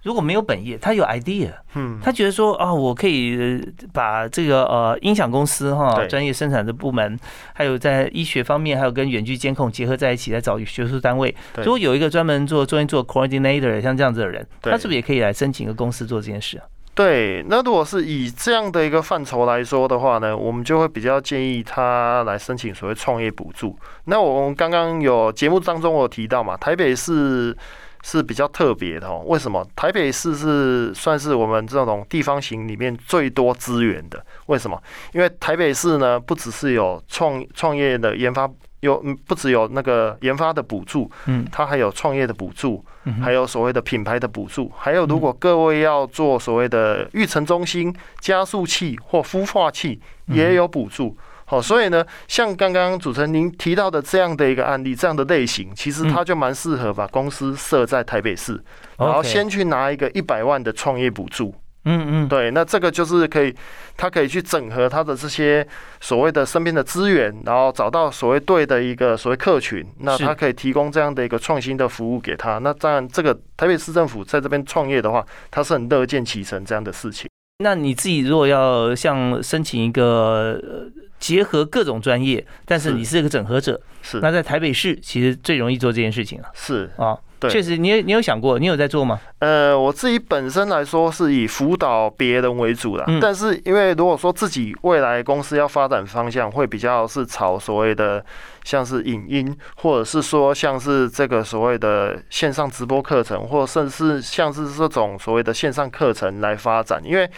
[0.05, 3.59] 如果没有本业，他有 idea，嗯，他觉得说啊，我可以呃
[3.91, 7.19] 把这个呃音响公司哈专业生产的部门，
[7.53, 11.35] 还有在医学方面，还有跟远距监控结合在一起，来找学术单位。
[11.53, 16.65] 对如果有一个专门做中间做 coordinator 像这样子的人，他是不是也可以来申请一个公司做这件事啊？
[16.93, 23.77] 对，那如果是以这样的一个范畴来说的话呢，我们就会比较建议他来申请所谓创业补助。
[24.05, 27.57] 那我们刚刚有节目当中我有提到嘛，台北市
[28.05, 29.23] 是比较特别的哦。
[29.25, 29.67] 为什么？
[29.75, 34.23] 台北市是算是我们这种地方型里面最多资源的。
[34.45, 34.79] 为什么？
[35.13, 38.47] 因为台北市呢，不只是有创创业的研发。
[38.81, 51.17] 有嗯不只有那个研发的补助，嗯它还有创业的补助，嗯还有所谓的品牌的补助，还有如果各位要做所谓的育成中心、加速器或孵化器，嗯也有补助。
[51.45, 58.59] 好，所以呢，像刚刚主持人您提到的这样的一个案例，这样的类型，其实它就蛮适合把公司设在台北市，
[58.97, 61.53] 然后先去拿一个一百万的创业补助。
[61.87, 63.55] 嗯嗯对，那这个就是可以，
[63.95, 65.63] 他可以去整合他的这些
[66.01, 72.57] 所谓的身边的资源，然后找到所谓对的一个所谓客群，那他可以提供这样的一个创新的服务给他。
[72.57, 77.29] 那当然，这个台北市政府在这边创业的话，他是很乐见其成这样的事情。
[77.59, 82.95] 那你自己如果要像申请一个呃结合各种专业，但是是。
[82.95, 84.19] 你是一个整合者，是。
[84.19, 86.49] 那在台北市其实最容易做这件事情了。
[86.53, 87.17] 是，啊。
[87.47, 89.19] 对确实，你有你有想过，你有在做吗？
[89.39, 98.23] 呃，我自己本身来说是以辅导别人为主的，嗯但是因为如果说自己未来公司要发展方向，会比较是朝所谓的
[98.63, 107.29] 像是影音，或者是说像是这个所谓的线上直播课程，或甚至是像是这种所谓的线上课程来发展，因为。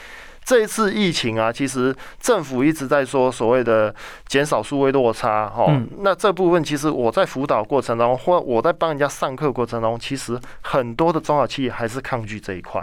[0.47, 3.93] 这一次疫情啊，其实政府一直在说所谓的
[4.27, 12.81] 减少数位落差，哈、嗯那这部分其实我在辅导过程中，或我在帮人家上课过程中，其实很多的中小企业还是抗拒这一块。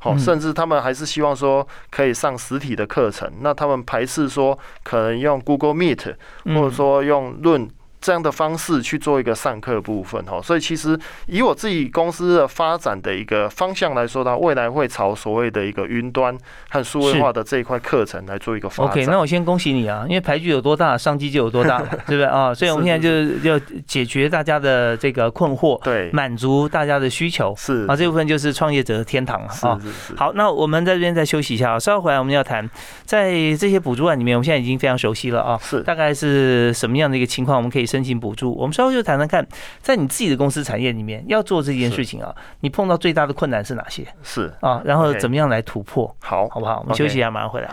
[0.00, 7.70] 好，嗯甚至他们还是希望说可以上实体的课程，那他们排斥说可能用 Google Meet 嗯或者说用论
[8.04, 16.36] 这样的方式去做一个上课部分哈，所以其实以我自己公司的发展的一个方向来说呢，未来会朝所谓的一个云端
[16.68, 18.92] 和数位化的这一块课程来做一个发展。
[18.92, 22.52] OK，那我先恭喜你啊，因为牌局有多大，商机就有多大，对不对 啊？
[22.52, 26.10] 所以我们现在就是要解决大家的这个困惑，对。
[26.12, 27.86] 满足大家的需求是。
[27.86, 29.80] 啊，这部分就是创业者的天堂啊。
[29.80, 29.92] 是是。
[30.08, 32.68] 是，好，那我们在这边再休息一下啊，稍后回来我们要谈，
[33.06, 35.80] 在这些补助案里面，我们现在已经非常熟悉了啊，是。
[35.80, 38.52] 大概是什么样的一个情况，我们可以申请补助。
[38.56, 39.46] 我们稍后就谈谈看，
[39.80, 44.82] 在你自己的公司产业里面要做这件事情啊，你碰到最大的困难是哪些是啊？
[44.84, 46.80] 然后怎么样来突破，好好不好？
[46.80, 47.68] 我们休息一下，马上回来。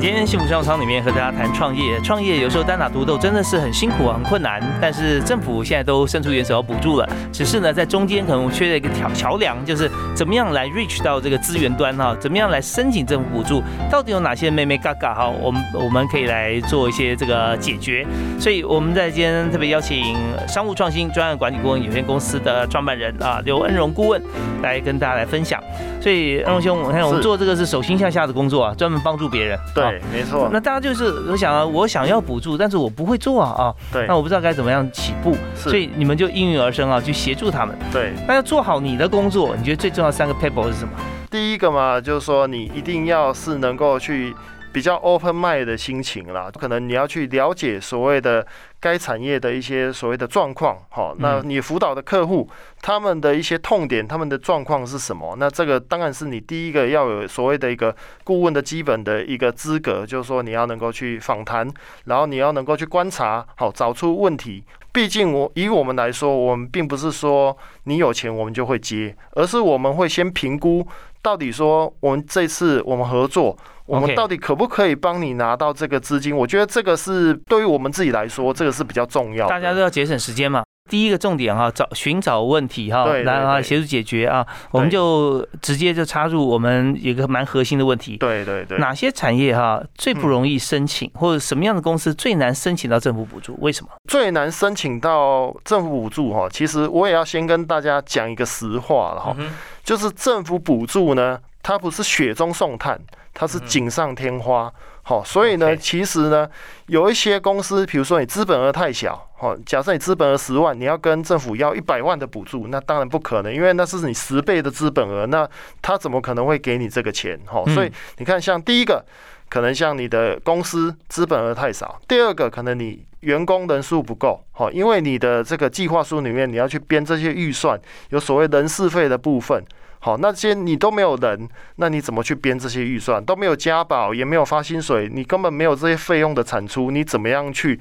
[0.00, 4.62] 今天幸福商务舱里面和大家谈创业，创业有时候单打独斗真的是很辛苦啊，很困难。
[4.80, 18.06] 但是政府现在都伸出援手要补助了，只是呢在中间可能缺了一个桥桥梁，就是怎么样来 reach 到这个资源端哈，怎么样来申请政府补助，到底有哪些妹妹嘎嘎哈，我们我们可以来做一些这个解决。
[18.38, 24.22] 所以我们在今天特别邀请商务创新专案管理顾问有限公司的创办人啊刘恩荣顾问
[24.62, 25.60] 来跟大家来分享。
[26.00, 29.58] 所以恩荣兄，我看我们做这个是手心向下的工作啊，专门帮助别人。
[29.74, 37.76] 对对，没错，那大家就是我想啊，我想要补助，但是我不会做啊啊，对那我不知道该怎么样起步，所以你们就应运而生啊，去协助他们。
[37.92, 38.12] 对。
[38.26, 40.92] 那要做好你的工作，你觉得最重要三个 paper 是什么？
[41.30, 44.34] 第一个嘛，就是说你一定要是能够去
[44.72, 48.46] 比较 open mind 的心情啦，可能你要去了解所谓的
[48.80, 52.48] 该产业的一些所谓的状况，好，那你辅导的客户
[52.80, 55.34] 他们的一些痛点，他们的状况是什么？
[55.38, 61.68] 那这个当然是你第一个要有所谓的一个顾问的基本的一个资格，就是说你要能够去访谈，
[62.04, 64.62] 然后你要能够去观察，好，找出问题。
[64.92, 70.86] 毕竟我以我们来说，我们并不是说你有钱我们就会接，而是我们会先评估
[71.28, 76.34] 到底说我们这次我们合作，我们到底可不可以帮你拿到这个资金？
[76.34, 79.50] 我觉得这个是对于我们自己来说，这个是比较重要的。
[79.50, 80.62] 大家都要节省时间嘛。
[80.88, 88.16] 第一个重点哈，找寻找问题哈，对对对然后协助解决啊，我们就直接就插入我们有一个蛮核心的问题。
[88.16, 93.54] 对对对，哪些产业哈最不容易申请，或者什么样的公司最难申请到政府补助？
[93.60, 93.90] 为什么？
[94.08, 99.54] 最难申请到政府补助哈，其实我也要先跟大家讲一个实话了哈，嗯哼
[99.88, 103.00] 就是政府补助呢，它不是雪中送炭，
[103.32, 104.70] 它是锦上添花。
[105.00, 106.46] 好，所以呢其实呢，
[106.88, 115.48] 有一些公司，比如说你资本额太小，好，假设你资本额十万，你要跟政府要一百万的补助，那当然不可能，因为那是你十倍的资本额，那
[115.80, 117.40] 他怎么可能会给你这个钱？
[117.46, 119.02] 好，所以嗯你看，像第一个，
[119.48, 127.80] 可能像你的公司资本额太少；第二个，可能你员工人数不够，好，因为你的这个计划书里面你要去编这些预算，
[128.10, 129.64] 有所谓人事费的部分。
[130.00, 133.22] 好，那些你都没有人，那你怎么去编这些预算？
[133.24, 137.78] 都没有加保，也没有发薪水，你根本没有这些费用的产出，你怎么样去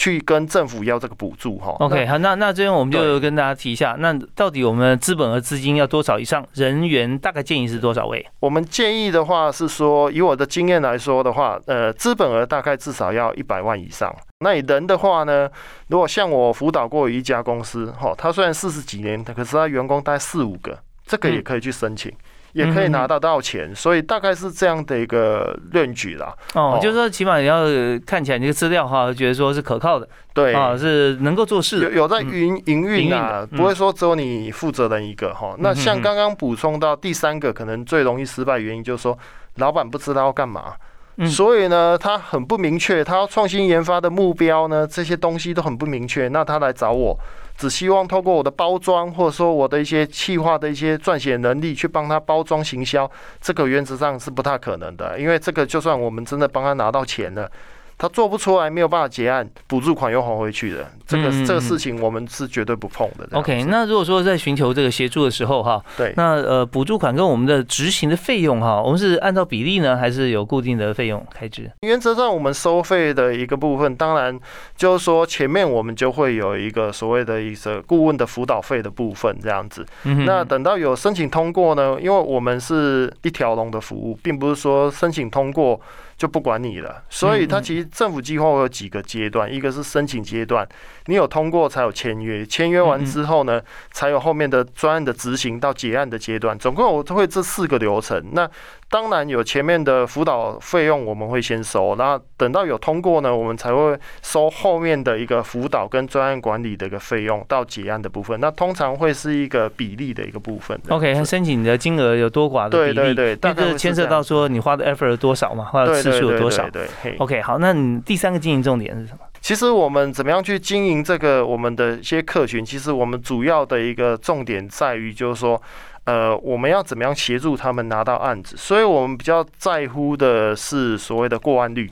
[0.00, 1.76] 去跟政府要这个补助哈。
[1.78, 6.42] OK，好，那那这边我们就跟大家提一下，那到底我们资本和资金要多少以上？
[6.54, 8.26] 人员大概建议是多少位？
[8.40, 14.10] 我们建议的话是说，以我的经验来说的话，呃，资本额大概至少要一百万以上。
[14.38, 15.46] 那你人的话呢，
[15.88, 22.10] 如果像我辅导过一家公司，哈，他虽然四十几年，可是他员工大概四五个，这个也可以去申请。
[22.52, 26.34] 也可以拿得到钱，所以大概是这样的一个论据啦。
[26.54, 27.64] 哦，哦就是说起码你要
[28.06, 31.90] 看起来你这个资料哈，觉得说是可靠的对，啊，是能够做事的。
[31.90, 35.54] 有有在嗯营营营运运啊，嗯不会说只有你负责人一个哈。
[35.58, 39.16] 那像刚刚补充到第三个，可能最容易失败原因就是说，
[39.56, 40.74] 老板不知道要干嘛。
[41.16, 46.28] 嗯所以呢，他很不明确，他要创新研发的目标呢，这些东西都很不明确。
[46.28, 47.18] 那他来找我，
[47.60, 53.08] 只希望透过我的包装，或者说我的一些气化的一些撰写能力，去帮他包装行销，
[53.38, 55.20] 这个原则上是不太可能的。
[55.20, 57.52] 因为这个，就算我们真的帮他拿到钱了，
[57.98, 63.28] 他做不出来，没有办法结案，补助款又还回去的，这个这个事情我们是绝对不碰的。
[63.32, 66.14] OK，那如果说在寻求这个协助的时候哈，对。
[66.16, 71.68] 那呃补助款跟我们的执行的费用哈，我们是按照比例呢，还是有固定的费用开支？
[71.80, 74.38] 原则上，我们收费的一个部分，当然
[74.76, 79.84] 就是说前面我们就会有一个所谓的一个顾问的辅导费的部分，这样子。
[80.04, 85.80] 嗯那等到有申请通过呢，因为我们是一条龙的服务，并不是说申请通过
[86.16, 90.68] 就不管你了，所以它其实政府计划会有几个阶段，一个是申请阶段，
[91.10, 98.24] 你有通过才有签约，签约完之后呢，才有后面的专案的执行到结案的阶段，总共我会这四个流程。
[98.32, 98.48] 那
[98.88, 108.38] 当然有前面的辅导费用我们会先收，那等到有通过呢，我们才会收后面的一个辅导跟专案管理的一个费用到结案的部分。
[108.40, 110.80] 那通常会是一个比例的一个部分。
[110.88, 116.86] OK，子申请的金额有多寡的比例，对对对，因大概牵涉到说你花的 effort 有多少嘛，花的次数有多少对。
[117.18, 119.18] OK，好，那你第三个经营重点是什么？
[119.40, 125.60] 其实我们怎么样去经营这个我们的一些客群，其实我们主要的一个重点在于，就是说，
[126.04, 131.90] 呃，我们要怎么样协助他们拿到案子，所以我们比较在乎的是所谓的过案率。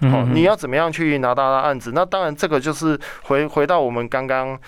[0.00, 1.92] 哦，嗯你要怎么样去拿到他案子？
[1.94, 4.58] 那当然，这个就是回回到我们刚刚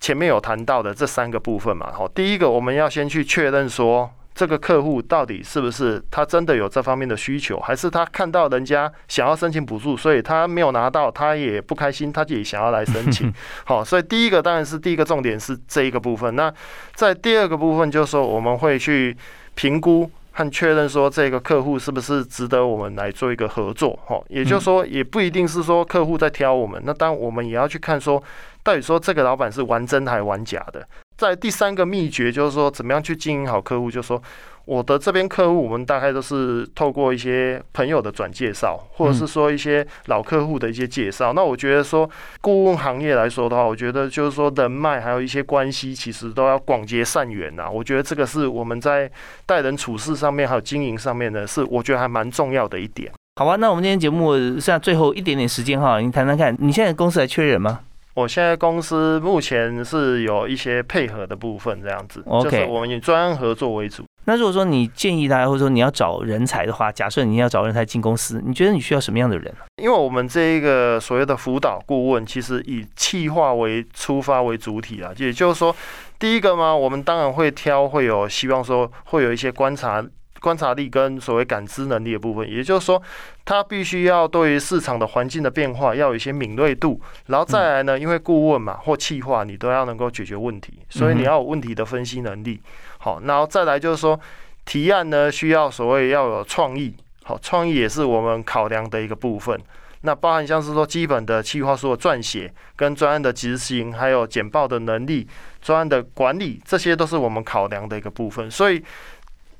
[0.00, 1.90] 前面有谈到的这三个部分嘛。
[1.92, 4.10] 好，第一个我们要先去确认说。
[4.38, 13.34] 这个客户到底是不是他真的有这方面的需求，还是他看到人家想要申请补助，所以他没有拿到，他也不开心，他也想要来申请。
[13.66, 16.36] 好，所以第一个当然是第一个重点是这一个部分。
[16.36, 16.54] 那
[16.94, 19.16] 在第二个部分就是说，我们会去
[19.56, 23.98] 评估和确认说这个客户是不是值得我们来做一个合作。
[24.06, 28.22] 哈，也就是说，也不一定是说客户在挑我们，那当然我们也要去看说，
[28.62, 30.86] 到底说这个老板是玩真还玩假的。
[31.18, 34.22] 在第三个秘诀就是说，怎么样去经营好客户，就是说。
[34.64, 41.32] 我的这边客户，我们大概都是透过一些朋友的转介绍，或者是说一些老客户的一些介绍。
[41.32, 42.06] 那我觉得说，
[42.42, 47.66] 顾问行业来说的话，我觉得就是说人脉还有一些关系，其实都要广结善缘呐。
[47.70, 49.10] 我觉得这个是我们在
[49.46, 53.10] 待人处事上面还有经营上面呢，是我觉得还蛮重要的一点。
[53.36, 57.80] 好吧，那我们今天节目剩下最后一点点时间哈，你谈谈看，你现在公司还缺人吗？
[58.18, 64.02] 我现在公司目前是有一些配合的部分，这样子 OK 就是我们以专案合作为主。
[64.24, 69.54] 那如果说你建议大家，或者说你要找人才的话，假设你要找人才进公司，你觉得你需要什么样的人？
[69.80, 75.74] 因为我们这一个所谓的辅导顾问，其实以企划为出发为主体啊，也就是说，
[76.18, 80.04] 第一个嘛，我们当然会挑，会有希望说会有一些观察。
[80.40, 83.02] 观察力跟所谓感知能力的部分，也就是说，
[83.44, 92.60] 他必须要对于市场的环境的变化要有一些敏锐度，然后再来呢，因为顾问嘛或企划，你都要能够解决问题，所以你要有问题的分析能力。
[92.98, 94.18] 好，然后再来就是说，
[94.64, 99.60] 提案呢需要所谓要有创意，好，创意也是我们考量的一个部分。
[100.02, 105.26] 那包含像是说基本的企划书的撰写、跟专案的执行，还有简报的能力、
[105.60, 108.48] 专案的管理，这些都是我们考量的一个部分。
[108.48, 108.80] 所以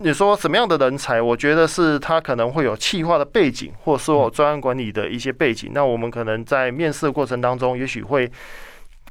[0.00, 1.20] 你说什么样的人才？
[1.20, 5.72] 我觉得是他可能会有企划的背景，或者说专案管理的一些背景。
[5.74, 8.30] 那我们可能在面试的过程当中，也许会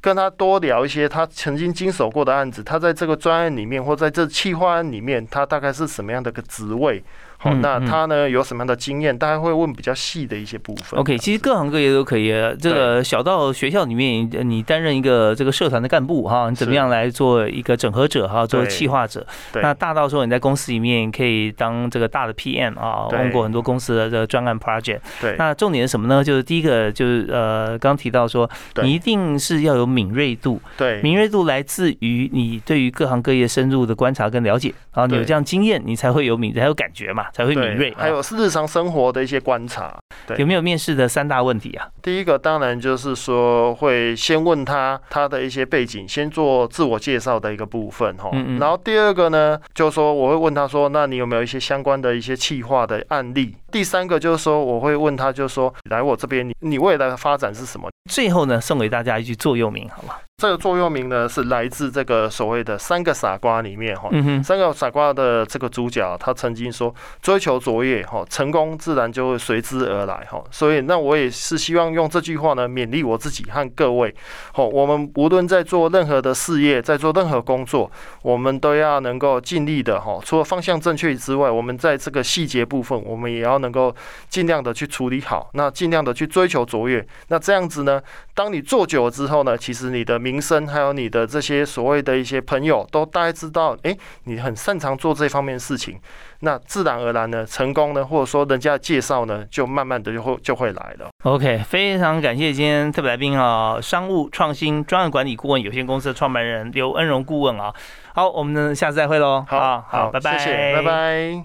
[0.00, 7.04] 跟他多聊一些他曾经经手过的案子，他在这个专案里面或在这企划案里面，他大概是什么样的个职位？
[7.38, 9.16] 好，嗯那嗯他呢有什么样的经验？
[9.16, 10.98] 大家会问比较细的一些部分。
[10.98, 12.28] OK，其实各行各业都可以。
[12.60, 19.24] 这个小到学校里面，呃你担任一个这个社团的干部哈，你怎么样来做一个整合者哈，做对企划者？
[19.52, 24.98] 对那大到说你在公司里面可以当这个大的 PM 啊，对问过很多公司的这个专案 project。
[25.20, 26.24] 对，那重点是什么呢？
[26.24, 28.50] 就是第一个就是呃，刚提到说，
[28.82, 37.26] 你一定是要有敏锐度，对敏锐度来自于你对于各行各业深入的观察跟了解，然后你有这样经验，你才会有敏才有感觉嘛。
[37.28, 37.94] 嘛，才会敏锐。
[37.96, 39.96] 还有是日常生活的一些观察。
[40.36, 41.88] 有没有面试的三大问题啊？
[42.02, 48.30] 第一个当然就是说会先问他他的一些背景，先做自我介绍的一个部分哈。
[48.58, 53.54] 然后第二个呢，就是说我会问他说，那你有没有一些相关的一些企划的案例？
[53.70, 57.88] 第三个就是说我会问他，就是说来我这边，你你未来的发展是什么？
[58.10, 60.14] 最后呢，送给大家一句座右铭，好吗？
[60.40, 64.08] 这个座右铭呢，是来自这个所谓的三个傻瓜里面哈。
[64.40, 74.14] 三个傻瓜的这个主角，他曾经说：“追求卓越，哈，成功自然就会随之而来，哈。”所以，那我也是希望用这句话呢，勉励我自己和各位。
[74.52, 77.90] 好，我们无论在做任何的事业，在做任何工作，
[78.22, 80.20] 我们都要能够尽力的哈。
[80.24, 83.94] 除了方向正确之外，我们在这个细节部分，我们也要能够
[84.28, 85.48] 尽量的去处理好。
[85.54, 87.04] 那尽量的去追求卓越。
[87.28, 88.00] 那这样子呢，
[88.34, 90.18] 当你做久了之后呢，其实你的。
[90.28, 95.96] 名声还有你的这些所谓的一些朋友，都大概知道，哎，你很擅长做这方面的事情，
[96.40, 101.08] 那自然而然呢，成功呢，或者说人家的介绍呢，就慢慢的就会就会来了。
[101.22, 107.72] OK，非常感谢今天特别来宾啊，商务创新专案管理顾问有限公司的创办人刘恩荣顾问啊。
[108.14, 109.46] 好，我们下次再会喽。
[109.48, 111.44] 好，好，拜拜，谢谢，拜拜。